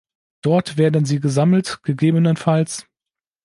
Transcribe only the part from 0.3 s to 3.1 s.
Dort werden sie gesammelt, ggf.